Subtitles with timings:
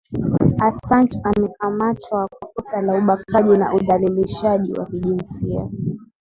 [0.67, 5.69] asanch amekamatwa kwa kosa la ubakaji na udhalilishaji wa kijinsia